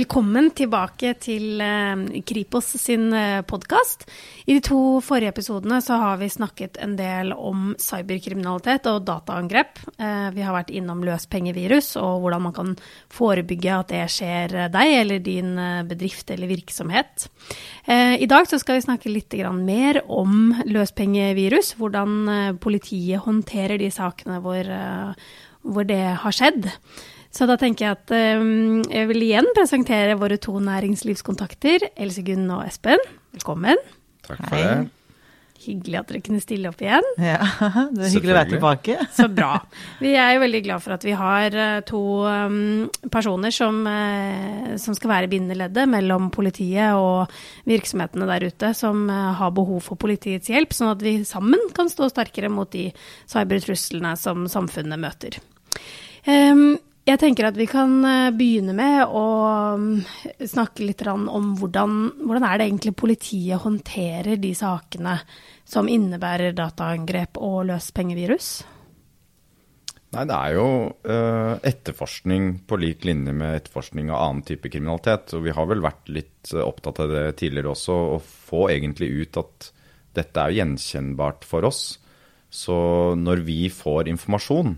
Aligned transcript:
Velkommen 0.00 0.46
tilbake 0.56 1.10
til 1.20 1.60
eh, 1.60 2.20
Kripos 2.24 2.70
sin 2.80 3.10
eh, 3.12 3.42
podkast. 3.44 4.06
I 4.48 4.54
de 4.56 4.62
to 4.64 4.78
forrige 5.04 5.34
episodene 5.34 5.82
så 5.84 5.98
har 6.00 6.16
vi 6.22 6.30
snakket 6.32 6.78
en 6.80 6.94
del 6.96 7.34
om 7.34 7.74
cyberkriminalitet 7.76 8.88
og 8.88 9.02
dataangrep. 9.10 9.82
Eh, 10.00 10.30
vi 10.32 10.46
har 10.46 10.56
vært 10.56 10.72
innom 10.72 11.04
løspengevirus 11.04 11.90
og 12.00 12.24
hvordan 12.24 12.46
man 12.46 12.56
kan 12.56 12.72
forebygge 13.12 13.76
at 13.76 13.92
det 13.92 14.06
skjer 14.14 14.56
deg 14.72 14.94
eller 15.02 15.20
din 15.26 15.52
bedrift 15.90 16.32
eller 16.32 16.48
virksomhet. 16.48 17.28
I 17.90 18.30
dag 18.30 18.48
så 18.48 18.56
skal 18.62 18.78
vi 18.78 18.86
snakke 18.86 19.12
litt 19.12 19.36
mer 19.58 20.00
om 20.08 20.54
løspengevirus. 20.64 21.74
Hvordan 21.76 22.56
politiet 22.62 23.26
håndterer 23.26 23.76
de 23.76 23.90
sakene 23.92 24.40
hvor, 24.40 24.64
hvor 25.60 25.84
det 25.84 26.04
har 26.24 26.36
skjedd. 26.40 26.70
Så 27.30 27.46
da 27.46 27.54
tenker 27.60 27.86
jeg 27.86 27.98
at 27.98 28.12
um, 28.42 28.80
jeg 28.90 29.10
vil 29.12 29.26
igjen 29.28 29.50
presentere 29.54 30.18
våre 30.18 30.40
to 30.42 30.56
næringslivskontakter, 30.66 31.92
Else 31.94 32.24
Gunn 32.26 32.48
og 32.50 32.64
Espen. 32.66 33.02
Velkommen. 33.36 33.78
Takk 34.26 34.40
for 34.48 34.56
Hei. 34.56 34.64
det. 34.66 34.96
Hyggelig 35.60 35.98
at 35.98 36.08
dere 36.08 36.22
kunne 36.24 36.40
stille 36.40 36.70
opp 36.72 36.80
igjen. 36.80 37.06
Ja, 37.20 37.38
det 37.92 38.06
er 38.06 38.12
hyggelig 38.14 38.32
å 38.32 38.38
være 38.38 38.50
tilbake. 38.54 38.96
Så 39.18 39.28
bra. 39.30 39.52
Vi 40.00 40.14
er 40.16 40.32
jo 40.34 40.42
veldig 40.42 40.62
glad 40.64 40.82
for 40.82 40.96
at 40.96 41.06
vi 41.06 41.14
har 41.20 41.54
uh, 41.54 41.82
to 41.86 42.02
um, 42.24 42.88
personer 43.12 43.54
som, 43.54 43.78
uh, 43.84 44.74
som, 44.80 44.96
skal 44.96 45.12
være 45.12 45.30
bindeleddet 45.30 45.86
mellom 45.92 46.32
politiet 46.34 46.96
og 46.98 47.30
virksomhetene 47.68 48.26
der 48.32 48.48
ute 48.50 48.74
som 48.74 49.04
uh, 49.12 49.36
har 49.38 49.54
behov 49.54 49.84
for 49.86 50.00
politiets 50.00 50.50
hjelp, 50.50 50.74
sånn 50.74 50.94
at 50.96 51.04
vi 51.04 51.18
sammen 51.28 51.62
kan 51.76 51.92
stå 51.92 52.08
sterkere 52.10 52.50
mot 52.50 52.72
de 52.72 52.88
cybertruslene 53.30 54.16
som 54.18 54.48
samfunnet 54.50 54.98
møter. 54.98 55.42
Um, 56.24 56.80
jeg 57.08 57.20
tenker 57.20 57.48
at 57.48 57.56
vi 57.56 57.66
kan 57.70 57.94
eh, 58.04 58.32
begynne 58.36 58.74
med 58.76 59.02
å 59.08 59.26
mm, 59.80 59.94
snakke 60.50 60.84
litt 60.84 61.04
om 61.08 61.54
hvordan, 61.58 61.96
hvordan 62.20 62.46
er 62.46 62.60
det 62.60 62.66
egentlig 62.68 62.96
politiet 62.98 63.62
håndterer 63.64 64.36
de 64.40 64.52
sakene 64.56 65.16
som 65.64 65.88
innebærer 65.88 66.52
dataangrep 66.56 67.40
og 67.40 67.64
løspengevirus? 67.70 68.50
Nei, 70.10 70.24
det 70.26 70.34
er 70.34 70.56
jo 70.56 70.66
uh, 70.90 71.54
etterforskning 71.62 72.46
på 72.66 72.78
lik 72.82 73.04
linje 73.06 73.30
med 73.30 73.60
etterforskning 73.60 74.08
av 74.10 74.24
annen 74.24 74.42
type 74.42 74.66
kriminalitet. 74.66 75.36
Og 75.38 75.44
vi 75.44 75.54
har 75.54 75.68
vel 75.70 75.84
vært 75.84 76.10
litt 76.10 76.50
uh, 76.50 76.64
opptatt 76.64 76.98
av 77.04 77.12
det 77.14 77.22
tidligere 77.38 77.70
også, 77.70 77.98
å 78.16 78.18
få 78.18 78.64
egentlig 78.74 79.12
ut 79.20 79.38
at 79.38 79.68
dette 80.18 80.42
er 80.42 80.56
gjenkjennbart 80.56 81.46
for 81.46 81.68
oss. 81.68 81.84
Så 82.50 82.74
når 83.14 83.44
vi 83.46 83.60
får 83.70 84.10
informasjon, 84.10 84.74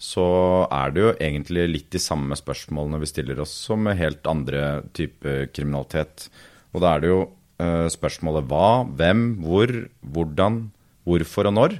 så 0.00 0.26
er 0.74 0.92
det 0.92 1.02
jo 1.02 1.12
egentlig 1.22 1.64
litt 1.70 1.88
de 1.94 2.00
samme 2.02 2.36
spørsmålene 2.38 3.00
vi 3.02 3.08
stiller 3.08 3.40
oss 3.44 3.54
som 3.68 3.84
med 3.86 3.98
helt 4.00 4.26
andre 4.28 4.82
typer 4.96 5.48
kriminalitet. 5.54 6.28
Og 6.74 6.82
da 6.82 6.94
er 6.94 7.02
det 7.04 7.12
jo 7.12 7.20
uh, 7.62 7.86
spørsmålet 7.92 8.48
hva, 8.50 8.84
hvem, 8.98 9.26
hvor, 9.44 9.72
hvordan, 10.14 10.60
hvorfor 11.06 11.50
og 11.50 11.56
når. 11.58 11.76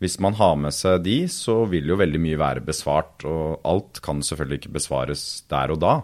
Hvis 0.00 0.16
man 0.24 0.38
har 0.38 0.56
med 0.56 0.72
seg 0.72 1.04
de, 1.04 1.18
så 1.28 1.60
vil 1.68 1.92
jo 1.92 2.00
veldig 2.00 2.22
mye 2.24 2.40
være 2.40 2.64
besvart. 2.64 3.26
Og 3.28 3.60
alt 3.68 4.00
kan 4.04 4.24
selvfølgelig 4.24 4.62
ikke 4.62 4.78
besvares 4.80 5.24
der 5.52 5.74
og 5.74 5.82
da, 5.84 5.98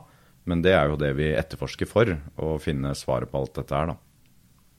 men 0.47 0.61
det 0.63 0.77
er 0.77 0.93
jo 0.93 1.01
det 1.01 1.15
vi 1.17 1.33
etterforsker 1.33 1.89
for, 1.89 2.13
å 2.37 2.59
finne 2.63 2.93
svaret 2.95 3.33
på 3.33 3.41
alt 3.41 3.57
dette 3.57 3.75
her, 3.75 3.95
da. 3.95 4.03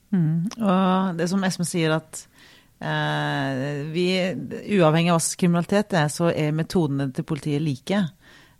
Mm. 0.08 0.46
Og 0.56 1.18
det 1.18 1.26
som 1.28 1.42
Espen 1.44 1.68
sier, 1.68 1.98
at 1.98 2.22
Eh, 2.22 2.37
vi, 2.78 4.04
uavhengig 4.78 5.10
av 5.10 5.18
hva 5.18 5.38
kriminalitet 5.40 5.96
er, 5.98 6.12
så 6.14 6.28
er 6.30 6.54
metodene 6.54 7.08
til 7.14 7.26
politiet 7.26 7.64
like. 7.64 8.04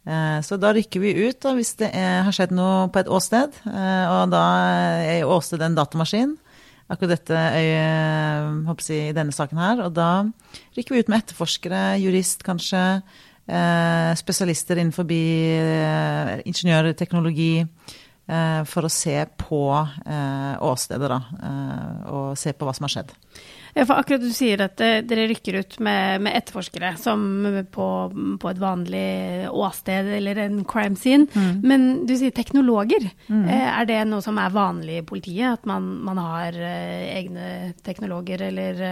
Eh, 0.09 0.41
så 0.45 0.57
da 0.57 0.73
rykker 0.73 1.03
vi 1.03 1.13
ut 1.27 1.41
da, 1.45 1.53
hvis 1.57 1.75
det 1.83 1.91
er, 1.93 2.23
har 2.25 2.35
skjedd 2.35 2.55
noe 2.57 2.89
på 2.93 3.03
et 3.03 3.11
åsted. 3.13 3.57
Eh, 3.69 4.05
og 4.09 4.33
da 4.33 4.45
er 5.05 5.19
jo 5.21 5.33
åstedet 5.37 5.69
en 5.69 5.77
datamaskin. 5.77 6.37
Akkurat 6.89 7.19
dette 7.19 7.37
er 7.37 7.65
jeg, 7.67 8.85
i 8.97 9.17
denne 9.17 9.35
saken 9.37 9.61
her. 9.61 9.83
Og 9.85 9.93
da 9.97 10.25
rykker 10.79 10.97
vi 10.97 11.03
ut 11.05 11.11
med 11.13 11.21
etterforskere, 11.25 11.83
jurist 12.01 12.47
kanskje, 12.47 12.85
spesialister 14.21 14.77
innenfor 14.77 15.09
ingeniørteknologi. 16.49 17.67
For 18.29 18.85
å 18.85 18.91
se 18.93 19.15
på 19.41 19.61
åstedet, 20.69 21.09
da. 21.09 21.21
Og 22.13 22.27
se 22.41 22.53
på 22.53 22.69
hva 22.69 22.75
som 22.77 22.85
har 22.85 22.93
skjedd. 22.93 23.15
Ja, 23.79 23.85
for 23.87 24.01
akkurat 24.01 24.25
du 24.25 24.33
sier 24.35 24.59
at 24.65 24.81
eh, 24.83 25.01
dere 25.07 25.29
rykker 25.31 25.61
ut 25.61 25.77
med, 25.87 26.25
med 26.27 26.35
etterforskere 26.35 26.97
som 26.99 27.21
på, 27.71 27.87
på, 28.43 28.51
et 28.51 28.59
vanlig 28.59 29.11
åsted 29.55 30.11
eller 30.17 30.41
en 30.43 30.65
crime 30.67 30.99
scene. 30.99 31.29
Mm. 31.31 31.61
Men 31.63 31.87
du 32.09 32.17
sier 32.19 32.35
teknologer. 32.35 33.07
Mm. 33.29 33.45
Eh, 33.47 33.69
er 33.69 33.87
det 33.87 34.01
noe 34.11 34.25
som 34.25 34.41
er 34.43 34.57
vanlig 34.57 34.99
i 34.99 35.07
politiet? 35.07 35.61
At 35.61 35.69
man, 35.71 35.87
man 36.09 36.19
har 36.19 36.59
eh, 36.59 37.07
egne 37.21 37.53
teknologer 37.87 38.49
eller 38.49 38.83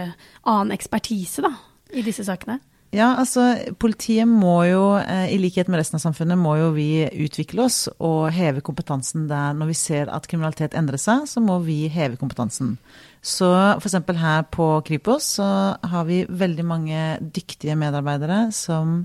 annen 0.47 0.71
ekspertise 0.77 1.43
da, 1.43 1.51
i 1.91 2.05
disse 2.07 2.23
sakene? 2.27 2.61
Ja, 2.95 3.09
altså 3.19 3.43
politiet 3.83 4.29
må 4.31 4.61
jo, 4.63 4.83
i 5.03 5.35
likhet 5.41 5.67
med 5.67 5.81
resten 5.81 5.97
av 5.97 6.05
samfunnet, 6.05 6.39
må 6.39 6.53
jo 6.55 6.69
vi 6.71 7.03
utvikle 7.25 7.65
oss 7.65 7.89
og 7.99 8.29
heve 8.31 8.63
kompetansen 8.63 9.25
der. 9.27 9.57
Når 9.59 9.71
vi 9.73 9.75
ser 9.75 10.11
at 10.13 10.29
kriminalitet 10.31 10.77
endrer 10.77 11.01
seg, 11.01 11.25
så 11.27 11.43
må 11.43 11.59
vi 11.65 11.81
heve 11.91 12.15
kompetansen. 12.21 12.77
Så 13.19 13.49
f.eks. 13.75 13.97
her 14.21 14.45
på 14.55 14.69
Kripos 14.87 15.33
så 15.35 15.49
har 15.83 16.07
vi 16.07 16.21
veldig 16.29 16.65
mange 16.67 17.01
dyktige 17.19 17.75
medarbeidere 17.75 18.45
som 18.55 19.01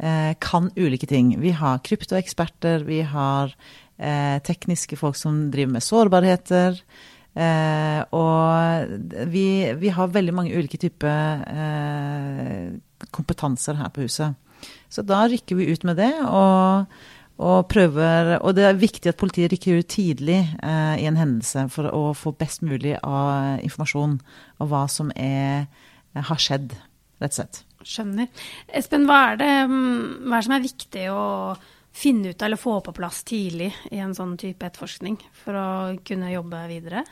eh, 0.00 0.32
kan 0.40 0.72
ulike 0.78 1.10
ting. 1.10 1.34
Vi 1.42 1.52
har 1.52 1.84
kryptoeksperter, 1.84 2.88
vi 2.88 3.02
har 3.04 3.52
eh, 3.98 4.40
tekniske 4.40 4.96
folk 4.96 5.20
som 5.20 5.50
driver 5.52 5.76
med 5.76 5.84
sårbarheter. 5.84 6.80
Eh, 7.38 8.00
og 8.16 9.28
vi, 9.30 9.46
vi, 9.78 9.90
har 9.94 10.14
veldig 10.16 10.34
mange 10.34 10.56
ulike 10.56 10.80
typer 10.80 11.44
eh, 11.52 12.70
kompetanser 13.14 13.78
her 13.80 13.92
på 13.94 14.06
huset. 14.06 14.36
Så 14.90 15.04
da 15.06 15.22
rykker 15.30 15.58
vi 15.58 15.70
ut 15.72 15.86
med 15.86 16.00
det. 16.00 16.12
og 16.26 16.90
og, 17.38 17.68
prøver, 17.70 18.32
og 18.42 18.56
det 18.58 18.64
er 18.66 18.78
viktig 18.78 19.12
at 19.12 19.18
politiet 19.18 19.52
rykker 19.52 19.78
ut 19.78 19.90
tidlig 19.94 20.40
eh, 20.42 20.96
i 20.98 21.06
en 21.06 21.18
hendelse 21.18 21.68
for 21.70 21.86
å 21.94 22.10
få 22.18 22.32
best 22.34 22.64
mulig 22.66 22.96
av 22.98 23.62
informasjon 23.62 24.16
om 24.58 24.70
hva 24.72 24.80
som 24.90 25.12
er, 25.14 25.68
har 26.18 26.42
skjedd, 26.42 26.74
rett 27.22 27.36
og 27.36 27.38
slett. 27.38 27.60
Skjønner. 27.86 28.26
Espen, 28.74 29.06
hva 29.06 29.20
er, 29.28 29.38
det, 29.38 29.52
mm, 29.70 30.26
hva 30.26 30.32
er 30.32 30.40
det 30.40 30.48
som 30.48 30.56
er 30.56 30.66
viktig 30.66 31.04
å 31.14 31.22
finne 31.98 32.34
ut 32.34 32.42
eller 32.42 32.58
få 32.58 32.80
på 32.82 32.96
plass 32.98 33.22
tidlig 33.26 33.70
i 33.94 34.02
en 34.02 34.18
sånn 34.18 34.34
type 34.38 34.66
etterforskning 34.66 35.20
for 35.44 35.62
å 35.62 35.68
kunne 36.02 36.34
jobbe 36.34 36.66
videre? 36.74 37.06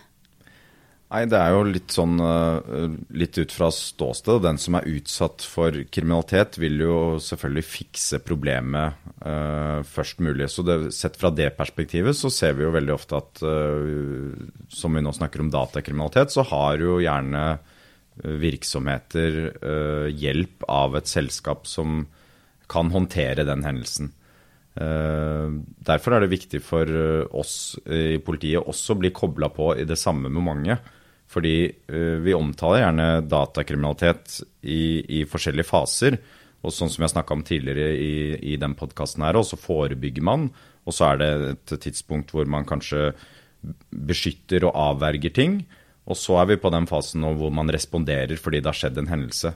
Nei, 1.07 1.21
det 1.31 1.39
er 1.39 1.53
jo 1.55 1.61
litt 1.69 1.93
sånn 1.95 2.19
eh, 2.19 2.95
litt 3.15 3.37
ut 3.39 3.53
fra 3.55 3.69
ståsted. 3.71 4.41
Den 4.43 4.57
som 4.59 4.75
er 4.75 4.89
utsatt 4.91 5.45
for 5.47 5.77
kriminalitet, 5.95 6.59
vil 6.59 6.81
jo 6.83 6.97
selvfølgelig 7.23 7.63
fikse 7.63 8.19
problemet 8.27 9.07
uh, 9.23 9.87
først 9.87 10.19
mulig. 10.27 10.49
Så 10.51 10.65
det, 10.67 10.91
sett 10.97 11.19
fra 11.21 11.31
det 11.31 11.53
perspektivet 11.61 12.19
så 12.19 12.31
ser 12.35 12.59
vi 12.59 12.67
jo 12.67 12.75
veldig 12.75 12.95
ofte 12.97 13.21
at 13.21 13.43
uh, 13.47 14.35
som 14.67 14.99
vi 14.99 15.05
nå 15.07 15.15
snakker 15.15 15.45
om 15.45 15.53
datakriminalitet, 15.55 16.35
så 16.35 16.43
har 16.51 16.83
jo 16.83 16.99
gjerne 16.99 17.47
virksomheter 18.17 19.41
uh, 19.63 20.09
hjelp 20.11 20.67
av 20.73 20.99
et 20.99 21.07
selskap 21.07 21.71
som 21.71 22.03
kan 22.67 22.91
håndtere 22.91 23.47
den 23.47 23.63
hendelsen. 23.63 24.11
Derfor 24.77 26.13
er 26.13 26.21
det 26.21 26.35
viktig 26.35 26.59
for 26.61 26.91
oss 27.39 27.79
i 27.89 28.19
politiet 28.21 28.61
også 28.61 28.93
å 28.93 28.99
bli 29.01 29.09
kobla 29.15 29.49
på 29.55 29.71
i 29.79 29.87
det 29.89 29.97
samme 29.97 30.29
momentet. 30.29 30.83
Fordi 31.37 31.57
uh, 31.93 32.17
vi 32.25 32.33
omtaler 32.33 32.81
gjerne 32.81 33.09
datakriminalitet 33.29 34.41
i, 34.65 35.05
i, 35.21 35.23
forskjellige 35.29 35.69
faser. 35.69 36.17
Og 36.65 36.73
sånn 36.73 36.91
som 36.91 37.05
jeg 37.05 37.13
snakka 37.13 37.37
om 37.37 37.45
tidligere 37.47 37.93
i, 38.01 38.15
i 38.55 38.59
den 38.59 38.75
podkasten 38.79 39.23
her, 39.27 39.37
så 39.45 39.59
forebygger 39.61 40.25
man. 40.25 40.49
Og 40.89 40.97
så 40.97 41.13
er 41.13 41.21
det 41.21 41.33
et 41.53 41.75
tidspunkt 41.85 42.33
hvor 42.33 42.49
man 42.49 42.67
kanskje 42.67 43.11
beskytter 43.91 44.67
og 44.67 44.79
avverger 44.79 45.35
ting. 45.37 45.61
Og 46.07 46.19
så 46.19 46.39
er 46.41 46.53
vi 46.53 46.61
på 46.63 46.71
den 46.73 46.87
fasen 46.89 47.23
nå 47.25 47.35
hvor 47.39 47.53
man 47.55 47.71
responderer 47.73 48.39
fordi 48.39 48.63
det 48.63 48.71
har 48.71 48.79
skjedd 48.79 49.01
en 49.03 49.11
hendelse. 49.11 49.53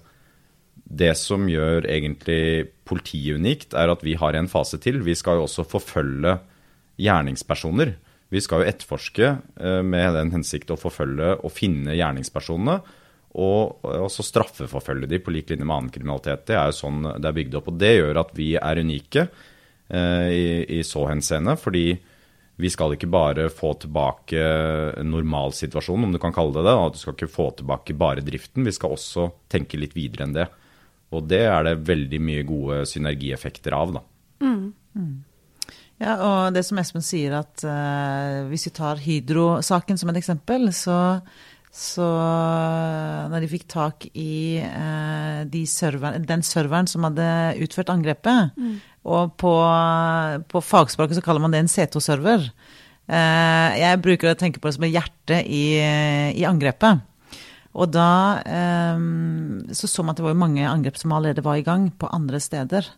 Det 0.90 1.12
som 1.18 1.46
gjør 1.46 1.86
egentlig 1.86 2.70
politiet 2.88 3.38
unikt, 3.38 3.74
er 3.78 3.92
at 3.92 4.02
vi 4.02 4.16
har 4.18 4.34
en 4.34 4.50
fase 4.50 4.80
til. 4.82 5.04
Vi 5.06 5.14
skal 5.14 5.38
jo 5.38 5.46
også 5.46 5.66
forfølge 5.70 6.36
gjerningspersoner. 7.00 7.94
Vi 8.30 8.40
skal 8.42 8.62
jo 8.62 8.70
etterforske 8.70 9.28
eh, 9.60 9.82
med 9.82 10.14
den 10.14 10.32
hensikt 10.34 10.70
å 10.70 10.78
forfølge 10.78 11.34
og 11.40 11.52
finne 11.54 11.96
gjerningspersonene. 11.98 12.78
Og 13.40 13.84
også 13.86 14.24
straffeforfølge 14.26 15.06
de 15.10 15.20
på 15.22 15.30
lik 15.30 15.52
linje 15.52 15.66
med 15.66 15.76
annen 15.76 15.92
kriminalitet. 15.94 16.48
Det 16.48 16.56
er 16.58 16.70
jo 16.70 16.78
sånn 16.80 17.04
det 17.06 17.28
er 17.28 17.36
bygd 17.36 17.58
opp. 17.60 17.70
Og 17.70 17.76
det 17.78 17.92
gjør 17.94 18.22
at 18.24 18.32
vi 18.34 18.48
er 18.58 18.80
unike 18.82 19.26
eh, 19.26 20.28
i, 20.30 20.46
i 20.78 20.80
så 20.86 21.04
henseende. 21.10 21.54
Fordi 21.58 21.84
vi 22.60 22.70
skal 22.70 22.94
ikke 22.94 23.10
bare 23.10 23.48
få 23.54 23.72
tilbake 23.80 24.40
en 25.00 25.10
normal 25.14 25.54
situasjon, 25.56 26.04
om 26.04 26.12
du 26.12 26.18
kan 26.22 26.34
kalle 26.34 26.58
det 26.58 26.66
det. 26.66 26.76
Du 26.94 26.98
skal 27.00 27.16
ikke 27.16 27.30
få 27.32 27.48
tilbake 27.56 27.96
bare 27.98 28.24
driften. 28.26 28.66
Vi 28.66 28.74
skal 28.76 28.94
også 28.96 29.30
tenke 29.50 29.80
litt 29.80 29.96
videre 29.96 30.26
enn 30.26 30.36
det. 30.36 30.50
Og 31.14 31.26
det 31.30 31.42
er 31.48 31.64
det 31.66 31.80
veldig 31.88 32.20
mye 32.22 32.46
gode 32.46 32.84
synergieffekter 32.86 33.74
av, 33.74 33.96
da. 33.98 34.04
Mm. 34.44 34.68
Ja, 36.00 36.16
og 36.24 36.54
det 36.56 36.62
som 36.64 36.78
Espen 36.80 37.04
sier, 37.04 37.34
at 37.42 37.60
uh, 37.66 38.48
hvis 38.48 38.64
vi 38.70 38.72
tar 38.72 39.00
Hydro-saken 39.04 40.00
som 40.00 40.08
et 40.08 40.20
eksempel, 40.22 40.70
så, 40.72 40.96
så 41.68 42.06
når 43.28 43.44
de 43.44 43.50
fikk 43.50 43.66
tak 43.68 44.06
i 44.16 44.62
uh, 44.64 45.44
de 45.44 45.66
server, 45.68 46.16
den 46.24 46.44
serveren 46.46 46.88
som 46.88 47.04
hadde 47.04 47.28
utført 47.66 47.92
angrepet, 47.92 48.56
mm. 48.56 48.78
og 49.12 49.36
på, 49.40 49.52
på, 50.48 50.64
fagspråket 50.64 51.20
så 51.20 51.26
kaller 51.26 51.44
man 51.44 51.52
det 51.52 51.60
en 51.66 51.72
C2-server. 51.74 52.48
Uh, 53.10 53.68
jeg 53.76 54.00
bruker 54.00 54.32
å 54.32 54.40
tenke 54.40 54.62
på 54.62 54.70
det 54.70 54.78
som 54.78 54.88
et 54.88 54.96
hjerte 54.96 55.42
i, 55.44 55.64
i 56.32 56.48
angrepet. 56.48 57.04
Og 57.76 57.92
da 57.92 58.40
um, 58.96 59.60
så 59.70 59.86
så 59.86 60.02
man 60.02 60.16
at 60.16 60.18
det 60.18 60.26
var 60.26 60.38
mange 60.38 60.64
angrep 60.66 60.96
som 60.98 61.12
allerede 61.14 61.44
var 61.44 61.60
i 61.60 61.66
gang 61.66 61.90
på 61.92 62.08
andre 62.10 62.40
steder. 62.42 62.88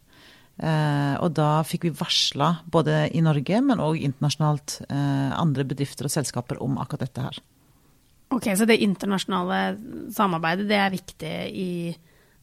Eh, 0.60 1.14
og 1.24 1.32
da 1.36 1.62
fikk 1.64 1.88
vi 1.88 1.94
varsla 1.96 2.50
både 2.70 3.06
i 3.16 3.22
Norge, 3.24 3.62
men 3.64 3.80
òg 3.82 4.02
internasjonalt 4.04 4.82
eh, 4.88 5.32
andre 5.38 5.64
bedrifter 5.68 6.08
og 6.08 6.14
selskaper 6.14 6.60
om 6.62 6.76
akkurat 6.82 7.06
dette 7.06 7.24
her. 7.24 7.40
Ok, 8.32 8.48
Så 8.56 8.64
det 8.68 8.80
internasjonale 8.80 9.76
samarbeidet 10.12 10.68
det 10.68 10.78
er 10.80 10.92
viktig 10.92 11.32
i 11.52 11.70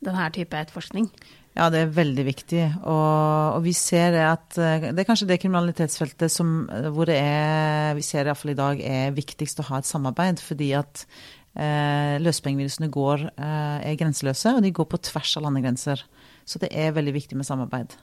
denne 0.05 0.29
type 0.33 0.57
etterforskning? 0.57 1.09
Ja, 1.57 1.67
det 1.73 1.81
er 1.81 1.95
veldig 1.95 2.23
viktig. 2.27 2.61
Og, 2.87 3.55
og, 3.57 3.63
vi 3.65 3.73
ser 3.75 4.15
at 4.23 4.57
eh, 4.61 4.89
det 4.93 5.03
er 5.03 5.07
kanskje 5.07 5.27
det 5.31 5.39
kriminalitetsfeltet 5.41 6.31
som, 6.31 6.63
hvor 6.93 7.09
det 7.09 7.17
er, 7.19 7.97
vi 7.97 8.05
ser 8.05 8.29
iallfall 8.29 8.53
i 8.53 8.59
dag 8.59 8.83
er 8.85 9.15
viktigst 9.17 9.59
å 9.59 9.67
ha 9.71 9.81
et 9.81 9.89
samarbeid. 9.89 10.43
Fordi 10.45 10.71
at 10.77 11.03
eh, 11.57 12.15
løsepengevirusene 12.21 12.91
går, 12.93 13.25
eh, 13.33 13.89
er 13.91 13.99
grenseløse, 13.99 14.55
og 14.55 14.63
de 14.63 14.73
går 14.75 14.89
på 14.93 15.01
tvers 15.09 15.35
av 15.39 15.47
landegrenser. 15.47 16.05
Så 16.49 16.57
det 16.61 16.71
er 16.73 16.95
veldig 16.95 17.13
viktig 17.13 17.37
med 17.37 17.45
samarbeid. 17.45 17.93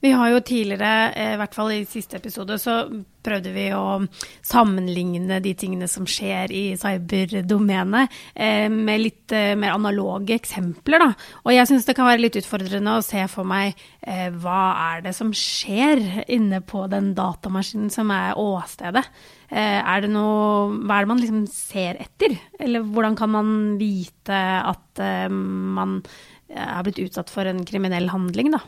Vi 0.00 0.10
har 0.14 0.30
jo 0.30 0.40
tidligere, 0.40 1.12
eh, 1.12 1.32
i 1.34 1.38
hvert 1.40 1.54
fall 1.54 1.72
i 1.74 1.84
siste 1.88 2.18
episode, 2.20 2.54
så 2.62 2.86
prøvde 3.24 3.50
vi 3.52 3.66
å 3.74 3.98
sammenligne 4.46 5.40
de 5.42 5.52
tingene 5.58 5.88
som 5.90 6.06
skjer 6.06 6.52
i 6.54 6.62
cyberdomenet, 6.78 8.14
eh, 8.34 8.68
med 8.70 9.02
litt 9.02 9.34
eh, 9.34 9.56
mer 9.58 9.74
analoge 9.74 10.36
eksempler. 10.36 11.02
Da. 11.02 11.08
Og 11.44 11.52
jeg 11.52 11.66
syns 11.66 11.88
det 11.88 11.96
kan 11.98 12.06
være 12.06 12.22
litt 12.22 12.38
utfordrende 12.38 12.94
å 12.94 13.04
se 13.04 13.26
for 13.28 13.48
meg 13.48 13.74
hva 14.08 14.60
er 14.94 15.02
det 15.04 15.10
som 15.12 15.34
skjer 15.36 16.24
inne 16.32 16.62
på 16.64 16.86
den 16.88 17.10
datamaskinen 17.12 17.90
som 17.92 18.08
er 18.14 18.38
åstedet. 18.40 19.02
Er 19.52 20.00
det 20.00 20.08
noe, 20.08 20.70
hva 20.86 20.96
er 20.96 21.04
det 21.04 21.10
man 21.10 21.20
liksom 21.20 21.42
ser 21.52 22.00
etter? 22.00 22.38
Eller 22.58 22.86
hvordan 22.86 23.18
kan 23.18 23.34
man 23.34 23.50
vite 23.76 24.38
at 24.38 25.02
man 25.28 25.98
er 26.48 26.86
blitt 26.86 27.02
utsatt 27.04 27.28
for 27.28 27.44
en 27.44 27.66
kriminell 27.68 28.08
handling, 28.08 28.54
da? 28.56 28.62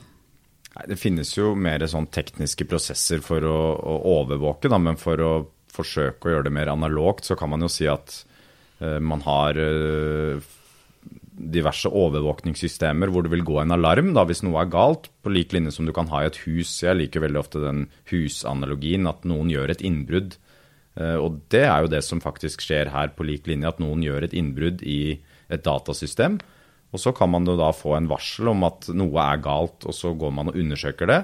Det 0.70 0.98
finnes 1.00 1.32
jo 1.34 1.54
mer 1.58 1.82
sånn 1.90 2.06
tekniske 2.14 2.66
prosesser 2.70 3.22
for 3.24 3.42
å, 3.42 3.58
å 3.74 3.94
overvåke, 4.20 4.70
da, 4.70 4.78
men 4.78 4.98
for 5.00 5.22
å 5.24 5.32
forsøke 5.70 6.28
å 6.28 6.34
gjøre 6.34 6.46
det 6.46 6.54
mer 6.54 6.70
analogt, 6.70 7.26
så 7.26 7.36
kan 7.38 7.50
man 7.50 7.64
jo 7.64 7.70
si 7.72 7.88
at 7.90 8.20
uh, 8.82 8.98
man 9.02 9.22
har 9.26 9.58
uh, 9.58 10.38
diverse 11.40 11.88
overvåkningssystemer 11.88 13.10
hvor 13.10 13.24
det 13.24 13.32
vil 13.32 13.46
gå 13.46 13.58
en 13.62 13.74
alarm 13.74 14.12
da, 14.14 14.26
hvis 14.28 14.44
noe 14.46 14.60
er 14.62 14.70
galt, 14.70 15.08
på 15.24 15.32
lik 15.32 15.54
linje 15.56 15.74
som 15.74 15.88
du 15.88 15.94
kan 15.96 16.10
ha 16.12 16.22
i 16.22 16.30
et 16.30 16.38
hus. 16.44 16.76
Jeg 16.84 16.98
liker 17.00 17.24
veldig 17.24 17.42
ofte 17.42 17.64
den 17.64 17.88
husanalogien, 18.12 19.10
at 19.10 19.26
noen 19.28 19.50
gjør 19.50 19.74
et 19.74 19.84
innbrudd. 19.86 20.38
Uh, 20.94 21.18
og 21.18 21.42
det 21.50 21.66
er 21.66 21.82
jo 21.82 21.92
det 21.96 22.04
som 22.06 22.22
faktisk 22.22 22.62
skjer 22.62 22.94
her, 22.94 23.10
på 23.16 23.26
lik 23.26 23.50
linje, 23.50 23.74
at 23.74 23.82
noen 23.82 24.06
gjør 24.06 24.28
et 24.28 24.38
innbrudd 24.38 24.86
i 24.86 25.18
et 25.50 25.66
datasystem. 25.66 26.38
Og 26.90 27.02
så 27.02 27.12
kan 27.14 27.30
man 27.30 27.46
jo 27.46 27.54
da 27.58 27.70
få 27.76 27.94
en 27.96 28.08
varsel 28.10 28.50
om 28.50 28.64
at 28.66 28.88
noe 28.96 29.22
er 29.22 29.44
galt, 29.44 29.86
og 29.86 29.94
så 29.94 30.12
går 30.18 30.34
man 30.34 30.50
og 30.50 30.58
undersøker 30.58 31.10
det. 31.10 31.20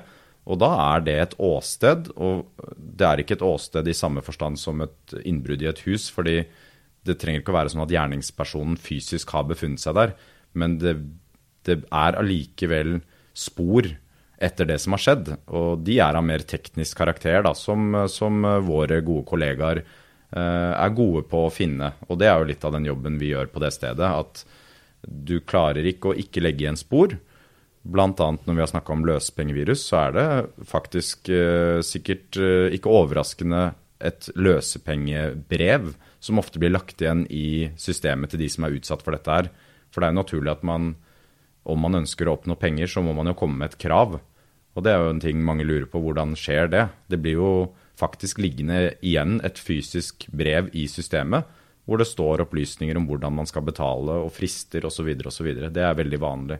Og 0.46 0.60
da 0.62 0.70
er 0.94 1.02
det 1.02 1.16
et 1.18 1.34
åsted, 1.42 2.12
og 2.22 2.46
det 2.76 3.06
er 3.06 3.22
ikke 3.22 3.34
et 3.40 3.44
åsted 3.44 3.88
i 3.90 3.96
samme 3.96 4.22
forstand 4.22 4.60
som 4.62 4.84
et 4.84 5.16
innbrudd 5.26 5.64
i 5.64 5.70
et 5.72 5.82
hus, 5.88 6.06
fordi 6.14 6.44
det 7.06 7.18
trenger 7.18 7.42
ikke 7.42 7.54
å 7.54 7.58
være 7.58 7.72
sånn 7.72 7.82
at 7.82 7.94
gjerningspersonen 7.94 8.78
fysisk 8.78 9.34
har 9.34 9.46
befunnet 9.50 9.82
seg 9.82 9.96
der, 9.98 10.14
men 10.58 10.78
det, 10.82 10.96
det 11.66 11.80
er 11.90 12.18
allikevel 12.18 13.00
spor 13.36 13.88
etter 14.42 14.68
det 14.68 14.78
som 14.82 14.94
har 14.94 15.02
skjedd. 15.02 15.32
Og 15.50 15.82
de 15.86 15.98
er 16.02 16.18
av 16.18 16.24
mer 16.26 16.44
teknisk 16.46 16.98
karakter, 16.98 17.40
da, 17.46 17.54
som, 17.58 18.04
som 18.10 18.46
våre 18.66 19.00
gode 19.04 19.26
kollegaer 19.28 19.82
eh, 19.82 20.72
er 20.72 20.94
gode 20.96 21.24
på 21.30 21.46
å 21.46 21.52
finne. 21.52 21.94
Og 22.06 22.20
det 22.20 22.30
er 22.30 22.38
jo 22.38 22.48
litt 22.52 22.66
av 22.66 22.76
den 22.76 22.86
jobben 22.86 23.18
vi 23.18 23.32
gjør 23.32 23.50
på 23.50 23.62
det 23.64 23.72
stedet. 23.74 24.12
at 24.12 24.44
du 25.06 25.38
klarer 25.40 25.86
ikke 25.86 26.10
å 26.10 26.18
ikke 26.18 26.42
legge 26.42 26.66
igjen 26.66 26.78
spor. 26.78 27.16
Bl.a. 27.86 28.10
når 28.18 28.52
vi 28.52 28.62
har 28.62 28.70
snakka 28.70 28.94
om 28.94 29.04
løsepengevirus, 29.06 29.84
så 29.86 30.06
er 30.08 30.16
det 30.16 30.28
faktisk 30.66 31.30
eh, 31.30 31.78
sikkert 31.86 32.38
eh, 32.40 32.74
ikke 32.74 32.90
overraskende 32.90 33.68
et 34.02 34.28
løsepengebrev 34.36 35.92
som 36.20 36.40
ofte 36.42 36.60
blir 36.60 36.74
lagt 36.74 37.00
igjen 37.00 37.24
i 37.30 37.70
systemet 37.80 38.32
til 38.32 38.42
de 38.42 38.48
som 38.52 38.66
er 38.66 38.74
utsatt 38.76 39.04
for 39.06 39.14
dette 39.14 39.32
her. 39.32 39.50
For 39.94 40.02
det 40.02 40.08
er 40.08 40.16
jo 40.16 40.20
naturlig 40.20 40.52
at 40.52 40.64
man, 40.66 40.94
om 41.64 41.86
man 41.86 42.02
ønsker 42.02 42.26
å 42.26 42.34
oppnå 42.36 42.58
penger, 42.60 42.90
så 42.90 43.04
må 43.06 43.14
man 43.16 43.30
jo 43.30 43.36
komme 43.38 43.60
med 43.62 43.70
et 43.70 43.80
krav. 43.86 44.18
Og 44.76 44.84
det 44.84 44.92
er 44.92 45.00
jo 45.00 45.12
en 45.14 45.22
ting 45.22 45.38
mange 45.44 45.64
lurer 45.64 45.86
på, 45.88 46.02
hvordan 46.02 46.34
skjer 46.36 46.72
det? 46.72 46.88
Det 47.08 47.20
blir 47.22 47.38
jo 47.38 47.52
faktisk 47.96 48.42
liggende 48.42 48.96
igjen 48.98 49.38
et 49.46 49.56
fysisk 49.62 50.26
brev 50.36 50.68
i 50.76 50.84
systemet 50.90 51.46
hvor 51.86 52.00
det 52.00 52.08
står 52.10 52.42
opplysninger 52.46 52.98
om 52.98 53.06
hvordan 53.06 53.36
man 53.38 53.46
skal 53.48 53.64
betale, 53.66 54.18
og 54.26 54.32
frister 54.34 54.86
osv. 54.88 55.12
osv. 55.30 55.52
Det 55.70 55.84
er 55.86 55.98
veldig 55.98 56.20
vanlig. 56.22 56.58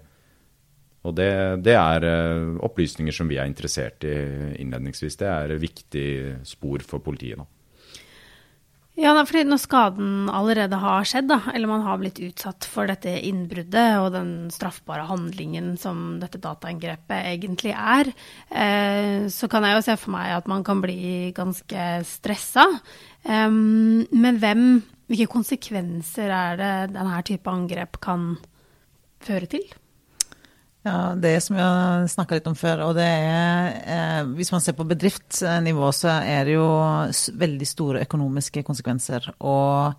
Og 1.06 1.14
det, 1.14 1.30
det, 1.66 1.74
er 1.78 2.06
eh, 2.06 2.54
opplysninger 2.66 3.14
som 3.14 3.28
vi 3.30 3.38
er 3.38 3.50
interessert 3.50 4.06
i 4.06 4.14
innledningsvis. 4.62 5.18
Det 5.20 5.28
er 5.30 5.58
viktig 5.62 6.08
spor 6.46 6.82
for 6.86 7.02
politiet 7.02 7.38
nå. 7.38 7.46
Ja, 8.96 9.12
fordi 9.28 9.42
når 9.44 9.60
skaden 9.60 10.30
allerede 10.32 10.78
har 10.80 11.04
skjedd, 11.04 11.28
da, 11.28 11.36
eller 11.52 11.68
man 11.68 11.84
har 11.84 11.98
blitt 12.00 12.20
utsatt 12.24 12.64
for 12.64 12.88
dette 12.88 13.12
innbruddet 13.28 13.98
og 14.00 14.08
den 14.14 14.30
straffbare 14.54 15.04
handlingen 15.10 15.74
som 15.80 16.16
dette 16.22 16.40
datainngrepet 16.40 17.28
egentlig 17.34 17.74
er, 17.76 18.08
eh, 18.48 19.28
så 19.28 19.50
kan 19.52 19.68
jeg 19.68 19.76
jo 19.76 19.84
se 19.84 19.98
for 20.00 20.16
meg 20.16 20.32
at 20.38 20.48
man 20.48 20.64
kan 20.64 20.80
bli 20.80 21.28
ganske 21.36 21.86
stressa. 22.08 22.64
Men 23.26 24.38
hvem 24.38 24.62
hvilke 25.06 25.30
konsekvenser 25.30 26.32
er 26.34 26.56
det 26.58 26.74
denne 26.96 27.18
type 27.26 27.50
angrep 27.50 27.98
kan 28.02 28.32
føre 29.22 29.50
til? 29.50 29.66
Ja, 30.86 31.14
Det 31.18 31.40
som 31.40 31.56
vi 31.56 31.62
har 31.62 32.04
snakka 32.06 32.36
litt 32.38 32.46
om 32.46 32.54
før, 32.54 32.84
og 32.86 32.92
det 32.94 33.06
er 33.06 33.72
eh, 33.90 34.28
Hvis 34.38 34.52
man 34.54 34.62
ser 34.62 34.76
på 34.78 34.86
bedriftsnivå, 34.86 35.88
så 35.90 36.20
er 36.22 36.46
det 36.46 36.54
jo 36.54 36.68
veldig 37.42 37.66
store 37.66 38.04
økonomiske 38.06 38.62
konsekvenser. 38.68 39.26
Og 39.42 39.96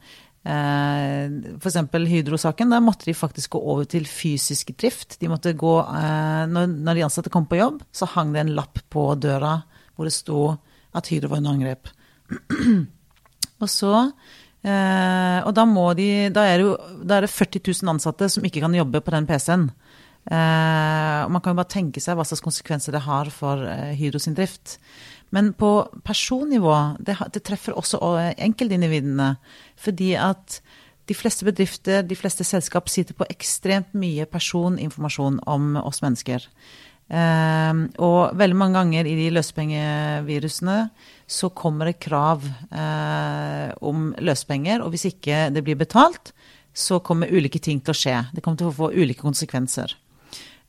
eh, 0.47 1.27
f.eks. 1.57 1.79
Hydro-saken, 1.91 2.71
der 2.71 2.85
måtte 2.85 3.09
de 3.09 3.17
faktisk 3.17 3.57
gå 3.57 3.63
over 3.73 3.83
til 3.83 4.07
fysisk 4.07 4.71
drift. 4.79 5.19
De 5.19 5.27
måtte 5.27 5.57
gå, 5.59 5.75
eh, 5.83 6.47
når, 6.55 6.71
når, 6.71 6.93
de 6.95 7.05
ansatte 7.09 7.35
kom 7.35 7.49
på 7.51 7.59
jobb, 7.59 7.83
så 7.91 8.07
hang 8.15 8.31
det 8.31 8.45
en 8.45 8.55
lapp 8.55 8.79
på 8.87 9.09
døra 9.19 9.57
hvor 9.97 10.07
det 10.07 10.15
sto 10.15 10.53
at 10.95 11.11
Hydro 11.11 11.33
var 11.33 11.43
under 11.43 11.57
angrep. 11.57 11.91
og 13.63 13.67
så 13.67 14.05
Eh, 14.67 15.39
og 15.45 15.53
da, 15.55 15.63
de, 15.95 16.07
da, 16.33 16.43
er 16.49 16.63
jo, 16.65 16.73
da, 17.03 17.17
er 17.17 17.27
det 17.27 17.31
40 17.31 17.61
000 17.61 17.91
ansatte 17.93 18.27
som 18.31 18.45
ikke 18.45 18.63
kan 18.63 18.75
jobbe 18.75 19.01
på 19.03 19.13
den 19.13 19.27
PC-en. 19.29 19.69
Eh, 20.27 21.19
og 21.23 21.31
man 21.31 21.43
kan 21.43 21.53
jo 21.53 21.61
bare 21.61 21.71
tenke 21.71 22.03
seg 22.03 22.17
hva 22.19 22.25
slags 22.27 22.43
konsekvenser 22.43 22.95
det 22.95 23.05
har 23.05 23.31
for 23.31 23.63
eh, 23.63 23.93
Hydro 23.99 24.19
sin 24.19 24.35
drift. 24.37 24.77
Men 25.35 25.53
på 25.55 25.71
personnivå, 26.07 26.75
det, 27.03 27.17
det 27.35 27.43
treffer 27.47 27.75
også 27.75 27.99
enkeltindividene. 28.35 29.35
Fordi 29.79 30.13
at 30.19 30.61
de 31.07 31.15
fleste 31.15 31.47
bedrifter, 31.47 32.03
de 32.03 32.17
fleste 32.19 32.43
selskap 32.47 32.89
sitter 32.91 33.15
på 33.15 33.27
ekstremt 33.31 33.93
mye 33.95 34.27
personinformasjon 34.27 35.39
om 35.47 35.75
oss 35.79 36.03
mennesker. 36.03 36.47
Eh, 37.07 37.83
og 38.03 38.35
veldig 38.35 38.57
mange 38.59 38.79
ganger 38.81 39.07
i 39.07 39.15
de 39.19 39.29
løsepengevirusene 39.35 40.79
så 41.27 41.49
kommer 41.55 41.91
det 41.91 42.01
krav 42.03 42.43
eh, 42.47 43.71
om 43.87 44.11
løsepenger, 44.19 44.83
og 44.83 44.91
hvis 44.91 45.07
ikke 45.13 45.47
det 45.55 45.63
blir 45.63 45.79
betalt, 45.79 46.33
så 46.77 46.99
kommer 46.99 47.31
ulike 47.31 47.61
ting 47.63 47.79
til 47.81 47.95
å 47.95 47.97
skje. 47.97 48.17
Det 48.35 48.43
kommer 48.43 48.59
til 48.59 48.69
å 48.69 48.75
få 48.75 48.91
ulike 48.93 49.23
konsekvenser. 49.23 49.95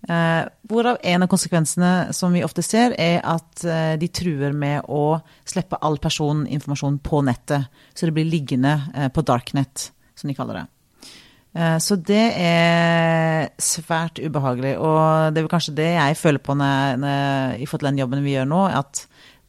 Uh, 0.07 0.47
hvorav 0.71 1.01
en 1.03 1.25
av 1.25 1.31
konsekvensene 1.31 2.15
som 2.15 2.33
vi 2.37 2.45
ofte 2.47 2.63
ser, 2.63 2.95
er 3.01 3.19
at 3.27 3.65
uh, 3.67 3.97
de 3.99 4.09
truer 4.15 4.55
med 4.55 4.87
å 4.87 5.19
slippe 5.49 5.81
all 5.83 5.99
personinformasjon 6.03 7.01
på 7.03 7.23
nettet. 7.27 7.67
Så 7.95 8.07
det 8.07 8.15
blir 8.21 8.31
liggende 8.31 8.79
på 9.15 9.27
darknet, 9.27 9.91
som 10.15 10.31
de 10.31 10.39
kaller 10.39 10.63
det. 10.63 10.67
Eh, 11.59 11.77
så 11.83 11.97
det 11.97 12.25
er 12.39 13.49
svært 13.63 14.21
ubehagelig. 14.21 14.77
Og 14.79 15.33
det 15.33 15.41
er 15.41 15.47
vel 15.47 15.53
kanskje 15.53 15.77
det 15.79 15.91
jeg 15.95 16.19
føler 16.21 16.45
på 16.45 16.57
når, 16.59 16.99
når, 17.03 17.59
i 17.59 17.69
forhold 17.69 17.85
til 17.85 17.91
den 17.91 18.03
jobben 18.03 18.25
vi 18.27 18.35
gjør 18.37 18.51
nå, 18.51 18.65
at 18.81 19.05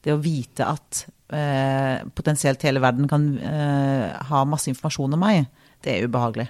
det 0.06 0.16
å 0.16 0.22
vite 0.24 0.68
at 0.70 1.04
eh, 1.36 2.06
potensielt 2.16 2.64
hele 2.66 2.84
verden 2.84 3.10
kan 3.12 3.34
eh, 3.38 4.06
ha 4.32 4.46
masse 4.48 4.72
informasjon 4.72 5.18
om 5.18 5.26
meg, 5.28 5.50
det 5.84 5.96
er 5.96 6.08
ubehagelig. 6.08 6.48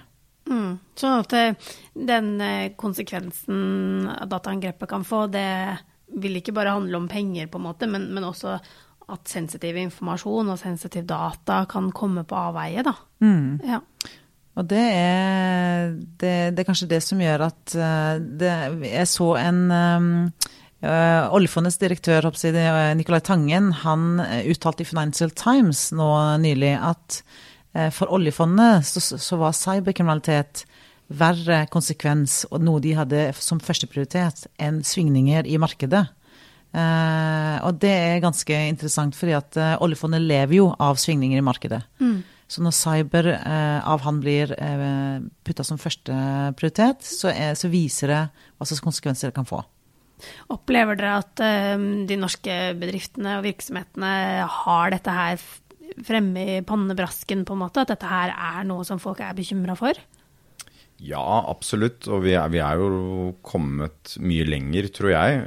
Mm. 0.50 0.70
Sånn 0.98 1.22
at 1.22 1.34
eh, 1.38 1.72
den 1.94 2.32
eh, 2.42 2.72
konsekvensen 2.78 4.08
dataangrepet 4.30 4.90
kan 4.90 5.06
få, 5.06 5.24
det 5.30 5.46
vil 6.20 6.40
ikke 6.40 6.54
bare 6.56 6.74
handle 6.74 6.98
om 6.98 7.10
penger, 7.10 7.50
på 7.50 7.60
en 7.60 7.68
måte, 7.68 7.88
men, 7.90 8.08
men 8.14 8.26
også 8.26 8.56
at 9.10 9.30
sensitiv 9.30 9.78
informasjon 9.78 10.52
og 10.52 10.58
sensitiv 10.58 11.06
data 11.08 11.64
kan 11.70 11.90
komme 11.94 12.24
på 12.26 12.38
avveie, 12.38 12.82
da. 12.86 12.94
Mm. 13.22 13.60
Ja. 13.66 13.80
Og 14.58 14.66
det 14.70 14.82
er, 14.82 15.92
det, 16.20 16.34
det 16.54 16.62
er 16.62 16.66
kanskje 16.68 16.90
det 16.90 17.00
som 17.06 17.22
gjør 17.22 17.46
at 17.46 17.74
uh, 17.78 18.18
det, 18.18 18.50
Jeg 18.90 19.06
så 19.08 19.28
en 19.38 19.60
uh, 19.70 21.28
Oljefondets 21.30 21.78
direktør, 21.80 22.26
Nicolai 22.98 23.20
Tangen, 23.24 23.70
han 23.82 24.22
uttalte 24.48 24.82
i 24.82 24.88
Financial 24.88 25.30
Times 25.30 25.90
nå 25.94 26.10
nylig 26.42 26.74
at 26.74 27.20
for 27.94 28.10
oljefondet 28.10 28.86
så, 28.88 28.98
så 28.98 29.36
var 29.38 29.54
cyberkriminalitet 29.54 30.64
verre 31.10 31.64
konsekvens 31.70 32.44
og 32.50 32.62
noe 32.62 32.82
de 32.82 32.94
hadde 32.98 33.28
som 33.38 33.60
førsteprioritet 33.62 34.46
enn 34.62 34.80
svingninger 34.86 35.48
i 35.50 35.58
markedet. 35.62 36.04
Uh, 36.70 37.56
og 37.66 37.80
det 37.82 37.90
er 37.90 38.20
ganske 38.22 38.58
interessant, 38.70 39.16
fordi 39.18 39.34
at 39.34 39.58
uh, 39.58 39.72
oljefondet 39.82 40.22
lever 40.22 40.60
jo 40.60 40.68
av 40.78 41.00
svingninger 41.02 41.40
i 41.40 41.46
markedet. 41.46 41.80
Mm. 41.98 42.20
Så 42.50 42.62
når 42.62 42.76
cyber 42.78 43.30
uh, 43.32 43.80
av 43.90 44.04
han 44.06 44.20
blir 44.22 44.54
uh, 44.54 45.18
putta 45.46 45.66
som 45.66 45.80
førsteprioritet, 45.82 47.02
så, 47.06 47.34
så 47.58 47.70
viser 47.72 48.14
det 48.14 48.22
hva 48.30 48.68
slags 48.68 48.84
konsekvenser 48.86 49.30
det 49.30 49.38
kan 49.40 49.50
få. 49.50 49.64
Opplever 50.52 50.98
dere 51.00 51.14
at 51.22 51.40
de 52.04 52.16
norske 52.20 52.54
bedriftene 52.76 53.38
og 53.38 53.46
virksomhetene 53.46 54.10
har 54.52 54.90
dette 54.92 55.14
her 55.16 55.40
fremme 56.06 56.46
i 56.56 56.60
pannebrasken, 56.66 57.44
på 57.46 57.56
en 57.56 57.62
måte? 57.64 57.84
At 57.84 57.92
dette 57.94 58.08
her 58.10 58.32
er 58.34 58.64
noe 58.68 58.86
som 58.88 59.00
folk 59.02 59.22
er 59.24 59.36
bekymra 59.36 59.76
for? 59.78 59.98
Ja, 61.00 61.44
absolutt. 61.48 62.04
Og 62.12 62.24
vi 62.26 62.34
er, 62.36 62.48
vi 62.52 62.60
er, 62.60 62.80
jo 62.80 63.32
kommet 63.46 64.16
mye 64.20 64.46
lenger, 64.48 64.90
tror 64.92 65.14
jeg. 65.14 65.44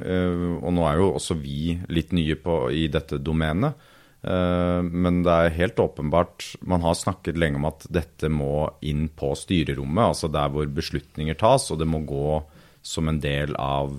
Og 0.59 0.73
nå 0.73 0.85
er 0.89 1.01
jo 1.01 1.11
også 1.13 1.37
vi 1.37 1.75
litt 1.93 2.13
nye 2.15 2.37
på, 2.41 2.65
i 2.73 2.87
dette 2.91 3.21
domenet. 3.21 3.89
Men 4.23 5.17
det 5.25 5.33
er 5.33 5.55
helt 5.57 5.81
åpenbart 5.83 6.45
Man 6.63 6.79
har 6.85 6.93
snakket 6.95 7.35
lenge 7.35 7.59
om 7.59 7.65
at 7.67 7.83
dette 7.91 8.29
må 8.31 8.69
inn 8.79 9.09
på 9.11 9.33
styrerommet, 9.35 10.13
altså 10.13 10.29
der 10.31 10.47
hvor 10.53 10.69
beslutninger 10.71 11.35
tas, 11.35 11.67
og 11.73 11.81
det 11.81 11.89
må 11.91 11.99
gå 12.07 12.37
som 12.79 13.11
en 13.11 13.19
del 13.19 13.51
av, 13.59 13.97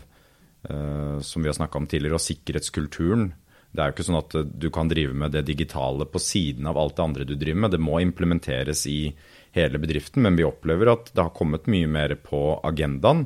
som 0.65 1.45
vi 1.45 1.51
har 1.51 1.59
snakka 1.59 1.77
om 1.77 1.89
tidligere, 1.93 2.17
og 2.17 2.25
sikkerhetskulturen. 2.25 3.35
Det 3.75 3.83
er 3.83 3.91
jo 3.91 3.95
ikke 3.97 4.07
sånn 4.07 4.21
at 4.21 4.35
du 4.63 4.69
kan 4.71 4.87
drive 4.87 5.17
med 5.19 5.33
det 5.35 5.43
digitale 5.49 6.07
på 6.07 6.21
siden 6.23 6.69
av 6.71 6.79
alt 6.79 6.95
det 6.95 7.03
andre 7.03 7.25
du 7.27 7.35
driver 7.35 7.65
med. 7.65 7.73
Det 7.75 7.83
må 7.83 7.99
implementeres 8.05 8.85
i 8.87 9.09
hele 9.57 9.81
bedriften, 9.83 10.23
men 10.23 10.39
vi 10.39 10.47
opplever 10.47 10.93
at 10.93 11.11
det 11.11 11.25
har 11.25 11.35
kommet 11.35 11.67
mye 11.71 11.89
mer 11.91 12.15
på 12.23 12.61
agendaen. 12.63 13.25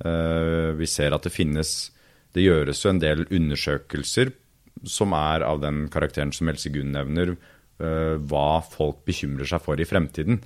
Vi 0.00 0.88
ser 0.88 1.12
at 1.12 1.26
det 1.28 1.34
finnes 1.34 1.90
Det 2.32 2.44
gjøres 2.46 2.80
jo 2.84 2.92
en 2.92 3.00
del 3.02 3.26
undersøkelser 3.26 4.30
som 4.86 5.12
er 5.12 5.42
av 5.44 5.60
den 5.60 5.88
karakteren 5.92 6.32
som 6.32 6.48
Else 6.48 6.70
Gunn 6.72 6.94
nevner, 6.94 7.34
hva 7.76 8.60
folk 8.64 9.02
bekymrer 9.08 9.48
seg 9.50 9.60
for 9.64 9.80
i 9.80 9.88
fremtiden. 9.88 10.40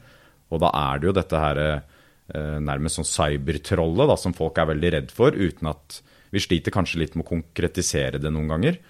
Og 0.50 0.62
da 0.62 0.70
er 0.74 0.98
det 0.98 1.10
jo 1.10 1.14
dette 1.18 1.42
her 1.42 1.60
nærmest 2.64 2.98
sånn 2.98 3.06
cybertrollet 3.10 4.18
som 4.18 4.34
folk 4.34 4.58
er 4.58 4.70
veldig 4.72 4.92
redd 4.96 5.14
for, 5.14 5.36
uten 5.36 5.70
at 5.70 6.00
vi 6.34 6.42
sliter 6.42 6.74
kanskje 6.74 7.02
litt 7.02 7.14
med 7.14 7.26
å 7.26 7.32
konkretisere 7.36 8.18
det 8.18 8.32
noen 8.32 8.50
ganger. 8.50 8.80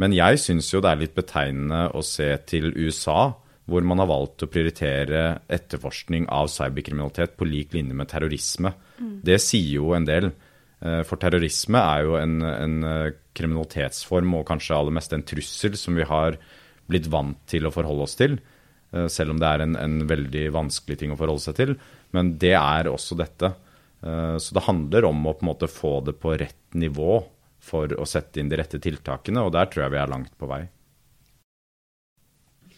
Men 0.00 0.14
jeg 0.16 0.40
syns 0.40 0.70
jo 0.72 0.80
det 0.82 0.92
er 0.92 1.00
litt 1.02 1.16
betegnende 1.16 1.88
å 1.92 2.02
se 2.06 2.30
til 2.48 2.70
USA, 2.72 3.34
hvor 3.70 3.84
man 3.86 4.00
har 4.02 4.08
valgt 4.10 4.42
å 4.44 4.50
prioritere 4.50 5.42
etterforskning 5.52 6.26
av 6.32 6.48
cyberkriminalitet 6.50 7.36
på 7.38 7.46
lik 7.46 7.76
linje 7.76 7.96
med 7.96 8.10
terrorisme. 8.10 8.72
Mm. 8.98 9.18
Det 9.24 9.38
sier 9.42 9.76
jo 9.76 9.92
en 9.96 10.08
del. 10.08 10.32
For 11.06 11.20
terrorisme 11.22 11.78
er 11.78 12.06
jo 12.08 12.16
en, 12.18 12.40
en, 12.42 12.78
kriminalitetsform 13.38 14.32
og 14.40 14.48
kanskje 14.48 14.74
aller 14.76 14.92
mest 14.96 15.12
en 15.14 15.22
trussel 15.24 15.76
som 15.78 15.94
vi 15.96 16.04
har 16.04 16.34
blitt 16.90 17.06
vant 17.12 17.38
til 17.48 17.68
å 17.68 17.72
forholde 17.72 18.08
oss 18.08 18.16
til. 18.18 18.34
Selv 19.08 19.32
om 19.32 19.38
det 19.40 19.48
er 19.48 19.62
en, 19.64 19.76
en 19.78 20.02
veldig 20.10 20.48
vanskelig 20.52 20.98
ting 21.00 21.14
å 21.14 21.20
forholde 21.20 21.44
seg 21.46 21.56
til. 21.60 21.76
Men 22.12 22.34
det 22.42 22.56
er 22.58 22.90
også 22.90 23.16
dette. 23.16 23.54
Så 24.02 24.56
det 24.58 24.66
handler 24.66 25.06
om 25.08 25.22
å 25.22 25.36
på 25.38 25.46
en 25.46 25.52
måte 25.52 25.70
få 25.70 26.00
det 26.04 26.16
på 26.20 26.34
rett 26.34 26.76
nivå 26.76 27.22
for 27.62 27.92
å 27.94 28.06
sette 28.08 28.42
inn 28.42 28.50
de 28.50 28.58
rette 28.58 28.80
tiltakene, 28.82 29.44
og 29.44 29.52
der 29.54 29.68
tror 29.70 29.86
jeg 29.86 29.94
vi 29.94 30.00
er 30.02 30.10
langt 30.10 30.32
på 30.38 30.48
vei. 30.50 30.64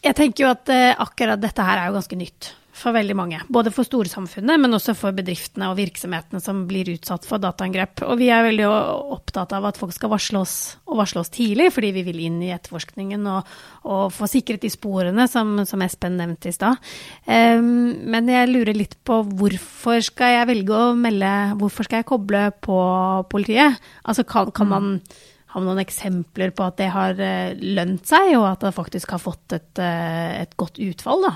Jeg 0.05 0.17
tenker 0.19 0.45
jo 0.45 0.51
at 0.53 0.69
uh, 0.69 0.91
akkurat 1.01 1.41
dette 1.41 1.65
her 1.65 1.81
er 1.81 1.89
jo 1.89 1.97
ganske 1.97 2.19
nytt 2.21 2.51
for 2.75 2.95
veldig 2.95 3.15
mange. 3.17 3.39
Både 3.53 3.71
for 3.75 3.87
storsamfunnet, 3.87 4.59
men 4.61 4.75
også 4.75 4.97
for 4.99 5.15
bedriftene 5.15 5.69
og 5.71 5.77
virksomhetene 5.79 6.41
som 6.43 6.65
blir 6.69 6.91
utsatt 6.91 7.27
for 7.29 7.43
dataangrep. 7.43 8.03
Og 8.09 8.19
vi 8.19 8.31
er 8.35 8.47
veldig 8.49 8.67
opptatt 9.15 9.55
av 9.55 9.69
at 9.69 9.79
folk 9.79 9.95
skal 9.95 10.11
varsle 10.11 10.41
oss, 10.43 10.57
og 10.91 10.99
varsle 10.99 11.23
oss 11.23 11.31
tidlig, 11.35 11.71
fordi 11.75 11.93
vi 11.95 12.05
vil 12.09 12.23
inn 12.27 12.41
i 12.43 12.51
etterforskningen 12.55 13.29
og, 13.31 13.53
og 13.87 14.09
få 14.15 14.29
sikret 14.31 14.65
de 14.65 14.73
sporene, 14.75 15.29
som, 15.31 15.61
som 15.69 15.85
Espen 15.87 16.19
nevnte 16.19 16.51
i 16.51 16.57
stad. 16.57 16.81
Um, 17.29 17.95
men 18.11 18.33
jeg 18.33 18.51
lurer 18.51 18.75
litt 18.75 18.99
på 19.07 19.21
hvorfor 19.23 20.03
skal 20.05 20.35
jeg 20.41 20.51
velge 20.51 20.75
å 20.75 20.91
melde 20.99 21.31
Hvorfor 21.61 21.87
skal 21.87 22.03
jeg 22.03 22.09
koble 22.09 22.41
på 22.65 22.77
politiet? 23.31 23.79
Altså 24.03 24.25
kan, 24.29 24.51
kan 24.55 24.69
man 24.71 24.91
man 25.55 25.69
noen 25.69 25.85
eksempler 25.85 26.51
på 26.51 26.65
at 26.67 26.81
det 26.81 26.89
har 26.91 27.15
lønt 27.15 28.09
seg, 28.11 28.33
og 28.41 28.49
at 28.49 28.65
det 28.65 28.75
faktisk 28.75 29.15
har 29.15 29.23
fått 29.23 29.55
et, 29.55 29.79
et 29.79 30.57
godt 30.59 30.81
utfall? 30.83 31.29
da? 31.29 31.35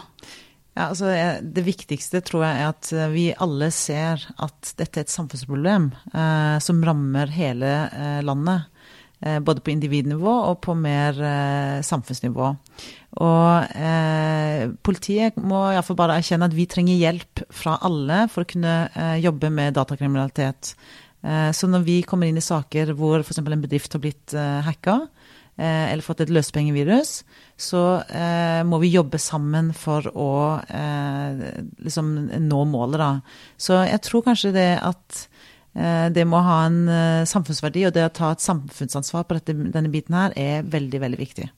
Ja, 0.79 0.93
altså 0.93 1.11
Det 1.43 1.65
viktigste 1.67 2.21
tror 2.23 2.45
jeg 2.47 2.63
er 2.63 2.69
at 2.71 2.89
vi 3.11 3.25
alle 3.35 3.73
ser 3.75 4.23
at 4.39 4.75
dette 4.79 5.01
er 5.01 5.07
et 5.09 5.11
samfunnsproblem 5.11 5.89
eh, 6.13 6.59
som 6.63 6.85
rammer 6.87 7.33
hele 7.35 7.73
eh, 7.89 8.21
landet. 8.23 8.69
Eh, 9.19 9.41
både 9.43 9.65
på 9.65 9.73
individnivå 9.73 10.31
og 10.53 10.61
på 10.63 10.77
mer 10.79 11.19
samfunnsnivå. 11.83 12.53
Og 13.19 13.75
politiet 14.87 15.41
må 15.43 15.65
iallfall 15.73 15.99
bare 15.99 16.21
erkjenne 16.21 16.47
at 16.47 16.55
vi 16.55 16.69
trenger 16.71 17.01
hjelp 17.01 17.43
fra 17.51 17.75
alle 17.83 18.21
for 18.31 18.45
å 18.45 18.51
kunne 18.53 18.75
jobbe 19.19 19.51
med 19.51 19.75
datakriminalitet. 19.75 20.77
Så 21.57 21.67
når 21.67 21.83
vi 21.89 21.97
kommer 22.07 22.31
inn 22.31 22.39
i 22.39 22.45
saker 22.45 22.93
hvor 22.95 23.25
f.eks. 23.25 23.41
en 23.41 23.65
bedrift 23.65 23.97
har 23.97 24.05
blitt 24.05 24.37
hacka, 24.69 25.01
eller 25.67 26.05
fått 26.07 26.23
et 26.23 26.31
løsepengevirus, 26.31 27.13
så 27.59 27.83
eh, 28.07 28.63
må 28.63 28.79
vi 28.79 28.93
jobbe 28.93 29.19
sammen 29.19 29.73
for 29.75 30.07
å 30.15 30.31
eh, 30.63 31.45
liksom 31.83 32.13
nå 32.47 32.63
målet, 32.71 33.01
da. 33.03 33.11
Så 33.59 33.81
jeg 33.83 34.03
tror 34.07 34.27
kanskje 34.29 34.55
det 34.55 34.71
at 34.79 35.23
eh, 35.75 36.07
det 36.15 36.27
må 36.31 36.45
ha 36.47 36.61
en 36.69 36.81
samfunnsverdi, 37.27 37.89
og 37.89 37.97
det 37.97 38.07
å 38.07 38.17
ta 38.21 38.33
et 38.35 38.45
samfunnsansvar 38.45 39.27
på 39.27 39.41
dette, 39.41 39.57
denne 39.75 39.91
biten 39.91 40.15
her, 40.15 40.37
er 40.39 40.69
veldig, 40.69 41.03
veldig 41.09 41.23
viktig. 41.27 41.49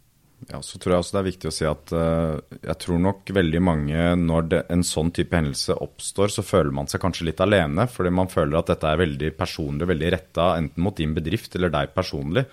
Ja, 0.48 0.62
så 0.64 0.78
tror 0.80 0.94
jeg 0.94 1.02
også 1.02 1.14
det 1.14 1.20
er 1.20 1.26
viktig 1.26 1.48
å 1.50 1.52
si 1.52 1.66
at 1.68 1.92
uh, 1.92 2.38
jeg 2.62 2.76
tror 2.80 3.00
nok 3.04 3.28
veldig 3.36 3.60
mange, 3.60 4.04
når 4.16 4.46
det, 4.48 4.60
en 4.72 4.84
sånn 4.86 5.12
type 5.14 5.36
hendelse 5.36 5.76
oppstår, 5.84 6.32
så 6.32 6.44
føler 6.46 6.72
man 6.74 6.88
seg 6.88 7.02
kanskje 7.02 7.26
litt 7.28 7.42
alene. 7.44 7.84
Fordi 7.90 8.12
man 8.14 8.30
føler 8.32 8.56
at 8.56 8.72
dette 8.72 8.88
er 8.88 9.02
veldig 9.02 9.34
personlig, 9.36 9.90
veldig 9.90 10.12
retta 10.16 10.54
enten 10.56 10.86
mot 10.86 10.96
din 10.96 11.12
bedrift 11.16 11.58
eller 11.58 11.74
deg 11.74 11.92
personlig. 11.96 12.46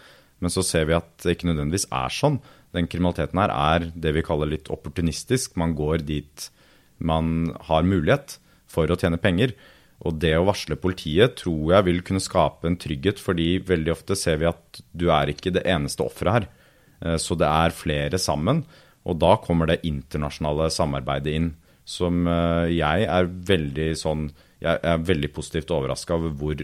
Men 0.44 0.54
så 0.54 0.64
ser 0.66 0.86
vi 0.90 0.98
at 0.98 1.10
det 1.24 1.38
ikke 1.38 1.50
nødvendigvis 1.50 1.88
er 1.94 2.14
sånn. 2.14 2.38
Den 2.76 2.90
kriminaliteten 2.92 3.40
her 3.42 3.54
er 3.54 3.88
det 3.96 4.14
vi 4.18 4.26
kaller 4.26 4.50
litt 4.52 4.70
opportunistisk. 4.74 5.56
Man 5.58 5.74
går 5.78 6.06
dit 6.06 6.50
man 6.98 7.56
har 7.70 7.86
mulighet 7.86 8.38
for 8.70 8.90
å 8.90 8.98
tjene 9.00 9.20
penger. 9.22 9.54
Og 10.06 10.20
det 10.22 10.36
å 10.38 10.46
varsle 10.46 10.78
politiet 10.78 11.40
tror 11.40 11.74
jeg 11.74 11.88
vil 11.88 12.04
kunne 12.06 12.22
skape 12.22 12.70
en 12.70 12.78
trygghet, 12.78 13.22
fordi 13.22 13.58
veldig 13.66 13.94
ofte 13.96 14.18
ser 14.18 14.42
vi 14.42 14.50
at 14.50 14.82
du 14.94 15.08
er 15.14 15.32
ikke 15.34 15.54
det 15.56 15.66
eneste 15.70 16.06
offeret 16.06 16.36
her. 16.38 17.18
Så 17.22 17.38
det 17.38 17.50
er 17.50 17.78
flere 17.78 18.20
sammen. 18.22 18.64
Og 19.08 19.18
da 19.22 19.36
kommer 19.42 19.70
det 19.70 19.84
internasjonale 19.88 20.70
samarbeidet 20.74 21.34
inn. 21.38 21.50
Som 21.88 22.26
jeg 22.28 23.08
er 23.08 23.30
veldig 23.48 23.94
sånn 23.96 24.26
Jeg 24.58 24.82
er 24.84 25.04
veldig 25.06 25.30
positivt 25.32 25.70
overraska 25.70 26.16
over 26.18 26.32
hvor 26.34 26.62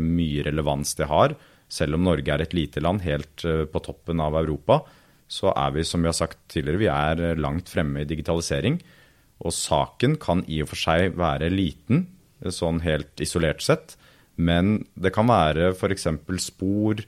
mye 0.00 0.44
relevans 0.46 0.94
det 0.96 1.10
har. 1.10 1.34
Selv 1.70 1.98
om 1.98 2.04
Norge 2.06 2.30
er 2.30 2.44
et 2.44 2.54
lite 2.56 2.82
land 2.84 3.02
helt 3.06 3.44
på 3.44 3.82
toppen 3.82 4.20
av 4.22 4.36
Europa, 4.38 4.82
så 5.26 5.50
er 5.56 5.72
vi, 5.74 5.84
som 5.88 6.04
vi 6.04 6.10
har 6.10 6.16
sagt 6.16 6.38
tidligere, 6.52 6.82
vi 6.82 6.90
er 6.92 7.40
langt 7.40 7.70
fremme 7.72 8.02
i 8.02 8.08
digitalisering. 8.08 8.76
Og 9.42 9.54
saken 9.56 10.18
kan 10.22 10.44
i 10.46 10.60
og 10.62 10.70
for 10.70 10.78
seg 10.78 11.16
være 11.18 11.48
liten, 11.50 12.04
sånn 12.44 12.82
helt 12.84 13.24
isolert 13.24 13.64
sett. 13.64 13.96
Men 14.36 14.84
det 14.94 15.14
kan 15.16 15.26
være 15.30 15.72
f.eks. 15.72 16.06
spor, 16.44 17.02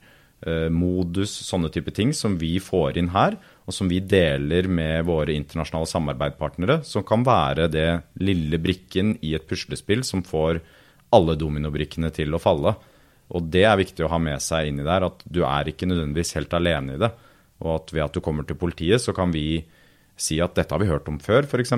Eh, 0.45 0.67
modus, 0.69 1.31
sånne 1.47 1.71
type 1.73 1.89
ting 1.97 2.11
som 2.13 2.35
vi 2.37 2.59
får 2.61 2.99
inn 3.01 3.09
her, 3.09 3.39
og 3.65 3.73
som 3.73 3.89
vi 3.89 3.97
deler 4.05 4.67
med 4.69 5.07
våre 5.07 5.33
internasjonale 5.33 5.89
samarbeidspartnere, 5.89 6.83
som 6.85 7.01
kan 7.07 7.23
være 7.25 7.65
det 7.73 7.87
lille 8.21 8.59
brikken 8.61 9.15
i 9.25 9.33
et 9.33 9.47
puslespill 9.49 10.05
som 10.05 10.21
får 10.21 10.59
alle 11.17 11.33
dominobrikkene 11.41 12.11
til 12.13 12.37
å 12.37 12.41
falle. 12.41 12.75
Og 13.35 13.47
det 13.51 13.65
er 13.67 13.79
viktig 13.79 14.05
å 14.05 14.11
ha 14.11 14.19
med 14.21 14.43
seg 14.43 14.69
inni 14.69 14.85
der, 14.87 15.07
at 15.09 15.23
du 15.25 15.41
er 15.47 15.67
ikke 15.67 15.89
nødvendigvis 15.89 16.35
helt 16.37 16.53
alene 16.55 16.95
i 16.95 17.01
det. 17.01 17.11
Og 17.63 17.71
at 17.73 17.93
ved 17.95 18.05
at 18.05 18.15
du 18.15 18.23
kommer 18.23 18.47
til 18.47 18.59
politiet, 18.59 19.03
så 19.03 19.15
kan 19.15 19.33
vi 19.33 19.65
si 20.17 20.39
at 20.41 20.55
dette 20.57 20.73
har 20.73 20.81
vi 20.81 20.89
hørt 20.89 21.09
om 21.11 21.19
før, 21.21 21.45
f.eks. 21.45 21.73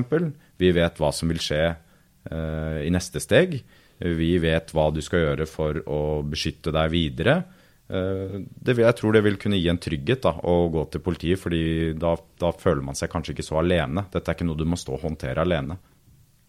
Vi 0.59 0.71
vet 0.75 0.99
hva 1.01 1.11
som 1.15 1.31
vil 1.31 1.41
skje 1.43 1.63
eh, 1.67 2.79
i 2.85 2.91
neste 2.93 3.21
steg. 3.23 3.57
Vi 3.99 4.33
vet 4.39 4.71
hva 4.75 4.89
du 4.95 5.01
skal 5.03 5.25
gjøre 5.25 5.47
for 5.49 5.81
å 5.89 6.01
beskytte 6.23 6.71
deg 6.75 6.93
videre. 6.93 7.41
det, 7.89 8.75
jeg 8.77 8.95
tror 8.95 9.15
det 9.15 9.23
vil 9.25 9.39
kunne 9.41 9.57
gi 9.57 9.67
en 9.67 9.81
trygghet 9.81 10.21
da, 10.23 10.35
å 10.45 10.69
gå 10.71 10.85
til 10.93 11.01
politiet, 11.03 11.41
fordi 11.41 11.93
da, 11.99 12.13
da 12.39 12.53
føler 12.55 12.85
man 12.85 12.95
seg 12.95 13.11
kanskje 13.11 13.33
ikke 13.33 13.47
så 13.49 13.59
alene. 13.59 14.05
Dette 14.13 14.29
er 14.29 14.37
ikke 14.37 14.47
noe 14.47 14.59
du 14.59 14.67
må 14.69 14.79
stå 14.79 14.95
og 14.95 15.03
håndtere 15.03 15.43
alene. 15.43 15.75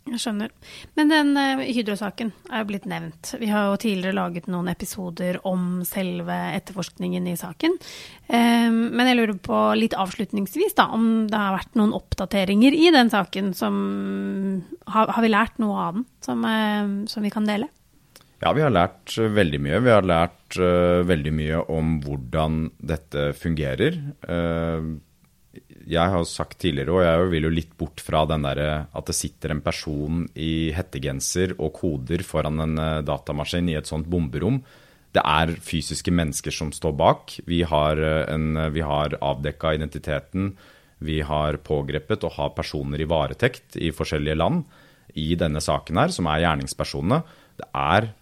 Jeg 0.08 0.20
skjønner. 0.22 0.52
Men 0.98 1.10
den 1.12 1.30
uh, 1.36 1.60
Hydro-saken 1.60 2.30
er 2.48 2.62
jo 2.62 2.68
blitt 2.70 2.86
nevnt. 2.88 3.34
Vi 3.38 3.50
har 3.50 3.68
jo 3.68 3.80
tidligere 3.82 4.16
laget 4.16 4.48
noen 4.50 4.70
episoder 4.72 5.38
om 5.46 5.82
selve 5.86 6.36
etterforskningen 6.56 7.28
i 7.30 7.36
saken. 7.38 7.76
Um, 8.26 8.78
men 8.96 9.10
jeg 9.10 9.18
lurer 9.18 9.36
på 9.44 9.58
litt 9.78 9.94
avslutningsvis 9.94 10.74
da, 10.78 10.88
om 10.96 11.28
det 11.30 11.36
har 11.36 11.58
vært 11.58 11.76
noen 11.78 11.92
oppdateringer 11.96 12.74
i 12.74 12.88
den 12.94 13.12
saken 13.12 13.52
som 13.56 13.76
Har, 14.90 15.12
vi 15.20 15.30
lært 15.30 15.60
noe 15.62 15.84
av 15.84 16.00
den 16.00 16.08
som, 16.24 16.48
uh, 16.48 17.06
som, 17.10 17.26
vi 17.26 17.34
kan 17.34 17.46
dele? 17.46 17.68
Ja, 18.40 18.54
vi 18.56 18.64
har 18.64 18.72
lært 18.72 19.14
veldig 19.20 19.60
mye. 19.60 19.82
Vi 19.84 19.92
har 19.92 20.06
lært 20.06 20.56
veldig 21.06 21.32
mye 21.36 21.58
om 21.70 21.98
hvordan 22.00 22.70
dette 22.80 23.30
fungerer. 23.36 24.00
Uh, 24.24 24.96
jeg 25.90 26.12
har 26.12 26.26
sagt 26.28 26.60
tidligere, 26.62 26.94
og 26.94 27.02
jeg 27.04 27.30
vil 27.32 27.46
jo 27.48 27.52
litt 27.54 27.72
bort 27.78 28.02
fra 28.04 28.22
den 28.28 28.44
derre 28.46 28.86
at 28.96 29.08
det 29.10 29.16
sitter 29.16 29.54
en 29.54 29.62
person 29.64 30.22
i 30.38 30.70
hettegenser 30.76 31.56
og 31.58 31.74
koder 31.80 32.22
foran 32.26 32.62
en 32.62 32.78
eh, 32.78 33.00
datamaskin 33.06 33.70
i 33.72 33.78
et 33.80 33.90
sånt 33.90 34.08
bomberom. 34.10 34.60
Det 35.10 35.22
er 35.26 35.56
fysiske 35.58 36.12
mennesker 36.14 36.54
som 36.54 36.70
står 36.74 36.94
bak. 36.98 37.34
Vi 37.50 37.62
har, 37.66 37.98
eh, 37.98 38.26
en, 38.30 38.54
vi 38.74 38.84
har 38.86 39.18
avdekka 39.18 39.74
identiteten. 39.78 40.52
Vi 41.00 41.20
har 41.26 41.58
pågrepet 41.64 42.26
og 42.28 42.36
har 42.36 42.54
personer 42.54 43.00
i 43.00 43.08
varetekt 43.08 43.78
i 43.80 43.90
forskjellige 43.94 44.38
land 44.38 44.64
i 45.18 45.32
denne 45.34 45.62
saken 45.64 45.98
her, 45.98 46.12
som 46.14 46.28
er 46.30 46.44
gjerningspersonene. 46.44 47.22
Det 47.58 47.66
er 47.74 48.12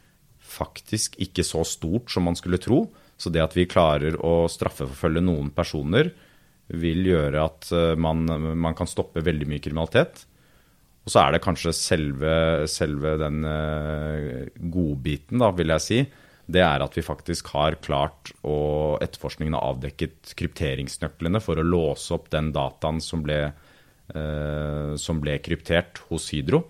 faktisk 0.48 1.18
ikke 1.20 1.44
så 1.44 1.66
stort 1.68 2.08
som 2.14 2.24
man 2.24 2.38
skulle 2.38 2.60
tro. 2.62 2.86
Så 3.18 3.32
det 3.34 3.42
at 3.42 3.56
vi 3.56 3.66
klarer 3.68 4.16
å 4.24 4.46
straffeforfølge 4.48 5.24
noen 5.26 5.50
personer, 5.52 6.12
vil 6.68 7.06
gjøre 7.08 7.44
at 7.44 7.70
eh, 7.72 7.94
man, 8.00 8.26
man, 8.28 8.76
kan 8.76 8.88
stoppe 8.88 9.24
veldig 9.24 9.48
mye 9.48 9.62
kriminalitet. 9.64 10.24
Og 11.06 11.12
så 11.12 11.22
er 11.22 11.34
det 11.34 11.44
kanskje 11.44 11.72
selve, 11.72 12.32
selve 12.68 13.14
den 13.16 13.40
uh, 13.40 14.44
godbiten, 14.60 15.40
da, 15.40 15.48
vil 15.56 15.72
jeg 15.72 15.84
si. 15.86 16.00
Det 16.48 16.60
er 16.60 16.84
at 16.84 16.96
vi 16.96 17.04
faktisk 17.04 17.48
har 17.54 17.78
klart 17.80 18.34
å 18.44 18.58
Etterforskningen 19.04 19.56
har 19.56 19.70
avdekket 19.70 20.34
krypteringsnøklene 20.36 21.40
for 21.44 21.60
å 21.60 21.64
låse 21.64 22.12
opp 22.16 22.28
den 22.32 22.50
dataen 22.52 23.00
som 23.04 23.24
ble, 23.24 23.38
eh, 24.12 24.92
som 25.00 25.20
ble 25.24 25.38
kryptert 25.44 26.02
hos 26.08 26.28
Hydro. 26.32 26.62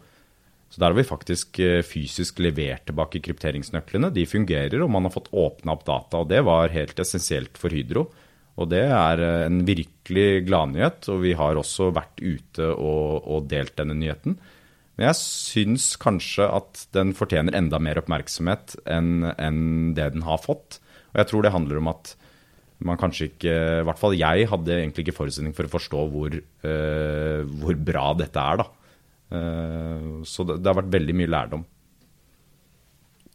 Så 0.71 0.83
der 0.83 0.93
har 0.93 0.99
vi 0.99 1.07
faktisk 1.07 1.59
fysisk 1.87 2.43
levert 2.45 2.85
tilbake 2.91 3.23
krypteringsnøklene. 3.25 4.11
De 4.15 4.27
fungerer, 4.29 4.83
og 4.85 4.91
man 4.93 5.07
har 5.09 5.15
fått 5.15 5.31
åpna 5.33 5.75
opp 5.75 5.87
data. 5.87 6.23
Og 6.23 6.31
det 6.31 6.43
var 6.47 6.75
helt 6.75 6.99
essensielt 7.03 7.59
for 7.59 7.75
Hydro. 7.75 8.07
Og 8.59 8.71
det 8.73 8.85
er 8.91 9.23
eh, 9.23 9.47
en 9.47 9.63
virkelig 9.67 10.45
gladnyhet, 10.49 11.09
og 11.13 11.23
vi 11.25 11.35
har 11.39 11.59
også 11.59 11.93
vært 11.95 12.23
ute 12.23 12.71
og, 12.75 13.27
og 13.27 13.51
delt 13.51 13.77
denne 13.79 13.97
nyheten. 13.99 14.39
Men 14.99 15.13
jeg 15.13 15.21
syns 15.21 15.93
kanskje 16.03 16.49
at 16.51 16.87
den 16.97 17.15
fortjener 17.15 17.55
enda 17.55 17.79
mer 17.83 18.01
oppmerksomhet 18.01 18.75
enn, 18.91 19.29
enn 19.39 19.93
det 19.95 20.11
den 20.17 20.27
har 20.27 20.43
fått. 20.43 20.81
Og 21.13 21.21
jeg 21.23 21.31
tror 21.31 21.47
det 21.47 21.55
handler 21.55 21.79
om 21.79 21.93
at 21.93 22.17
man 22.87 22.99
kanskje 22.99 23.27
ikke 23.33 23.55
I 23.81 23.87
hvert 23.87 23.99
fall 23.99 24.15
jeg 24.15 24.47
hadde 24.51 24.75
egentlig 24.77 25.07
ikke 25.07 25.17
forutsetning 25.17 25.55
for 25.55 25.67
å 25.67 25.73
forstå 25.73 26.03
hvor, 26.13 26.35
uh, 26.63 27.41
hvor 27.63 27.79
bra 27.89 28.05
dette 28.19 28.43
er, 28.43 28.61
da. 28.61 28.69
Uh, 29.35 30.21
så 30.27 30.47
det, 30.47 30.61
det 30.63 30.71
har 30.71 30.79
vært 30.79 30.95
veldig 30.95 31.17
mye 31.19 31.31
lærdom. 31.31 31.65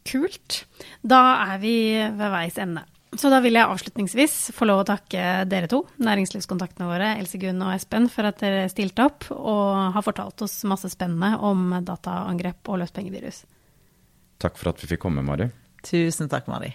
Kult. 0.08 0.64
Da 1.00 1.22
er 1.48 1.60
vi 1.64 1.76
ved 1.96 2.32
veis 2.36 2.60
ende. 2.60 2.84
Så 3.20 3.30
da 3.30 3.40
vil 3.44 3.58
jeg 3.58 3.70
avslutningsvis 3.70 4.36
få 4.56 4.68
lov 4.68 4.82
å 4.82 4.88
takke 4.88 5.44
dere 5.50 5.70
to, 5.72 5.84
næringslivskontaktene 6.02 6.88
våre, 6.90 7.12
Else 7.22 7.40
Gunn 7.42 7.62
og 7.62 7.74
Espen, 7.76 8.10
for 8.12 8.30
at 8.30 8.42
dere 8.42 8.66
stilte 8.72 9.06
opp 9.06 9.28
og 9.36 9.94
har 9.96 10.06
fortalt 10.06 10.46
oss 10.46 10.60
masse 10.70 10.90
spennende 10.94 11.38
om 11.46 11.76
dataangrep 11.86 12.74
og 12.74 12.82
løspengevirus. 12.84 13.44
Takk 14.44 14.58
for 14.60 14.74
at 14.74 14.82
vi 14.82 14.90
fikk 14.94 15.06
komme, 15.06 15.24
Mari. 15.26 15.52
Tusen 15.86 16.32
takk, 16.32 16.50
Mari. 16.52 16.74